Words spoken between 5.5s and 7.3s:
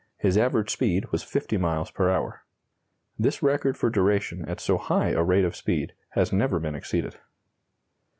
speed has never been exceeded.